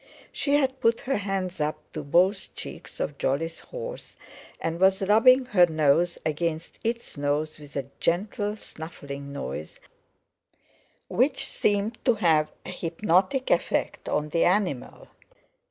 She 0.31 0.55
had 0.55 0.79
put 0.79 1.01
her 1.01 1.17
hands 1.17 1.61
up 1.61 1.77
to 1.93 2.01
both 2.03 2.55
cheeks 2.55 2.99
of 2.99 3.19
Jolly's 3.19 3.59
horse, 3.59 4.15
and 4.59 4.79
was 4.79 5.03
rubbing 5.03 5.45
her 5.45 5.67
nose 5.67 6.17
against 6.25 6.79
its 6.83 7.17
nose 7.17 7.59
with 7.59 7.75
a 7.75 7.85
gentle 7.99 8.55
snuffling 8.55 9.31
noise 9.31 9.79
which 11.07 11.45
seemed 11.45 12.03
to 12.03 12.15
have 12.15 12.51
an 12.65 12.71
hypnotic 12.71 13.51
effect 13.51 14.09
on 14.09 14.29
the 14.29 14.43
animal. 14.43 15.07